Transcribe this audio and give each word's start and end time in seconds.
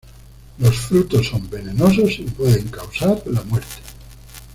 Los 0.57 0.77
frutos 0.77 1.27
son 1.27 1.47
venenosos 1.47 2.17
y 2.17 2.23
pueden 2.23 2.69
causar 2.69 3.21
la 3.27 3.43
muerte. 3.43 3.77